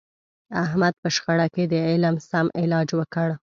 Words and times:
احمد 0.63 0.93
په 1.01 1.07
شخړه 1.15 1.47
کې 1.53 1.63
د 1.71 1.73
علي 1.89 2.11
سم 2.29 2.47
علاج 2.61 2.87
وکړ. 2.99 3.29